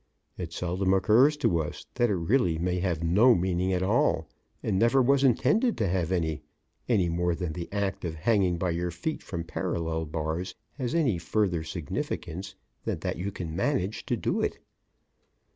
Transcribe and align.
It 0.35 0.51
seldom 0.51 0.95
occurs 0.95 1.37
to 1.37 1.59
us 1.61 1.85
that 1.93 2.09
it 2.09 2.15
really 2.15 2.57
may 2.57 2.79
have 2.79 3.03
no 3.03 3.35
meaning 3.35 3.71
at 3.71 3.83
all 3.83 4.27
and 4.63 4.79
never 4.79 4.99
was 4.99 5.23
intended 5.23 5.77
to 5.77 5.87
have 5.87 6.11
any, 6.11 6.41
any 6.89 7.07
more 7.07 7.35
than 7.35 7.53
the 7.53 7.71
act 7.71 8.03
of 8.03 8.15
hanging 8.15 8.57
by 8.57 8.71
your 8.71 8.89
feet 8.89 9.21
from 9.21 9.43
parallel 9.43 10.05
bars 10.07 10.55
has 10.79 10.95
any 10.95 11.19
further 11.19 11.63
significance 11.63 12.55
than 12.83 12.97
that 13.01 13.17
you 13.19 13.31
can 13.31 13.55
manage 13.55 14.03
to 14.07 14.17
do 14.17 14.41
it. 14.41 14.57